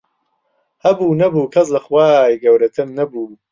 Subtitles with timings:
[0.83, 3.27] هەبوو نەبوو کەس لە خوای گەورەتر نەبوو